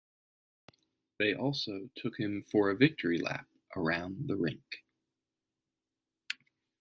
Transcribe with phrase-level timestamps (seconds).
[1.19, 4.83] They also took him for a victory lap around the rink.